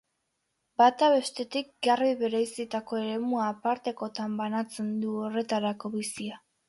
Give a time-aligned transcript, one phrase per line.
[0.81, 6.41] Bata bestetik garbi bereizitako eremu apartekotan banatzen du horretarako bizia.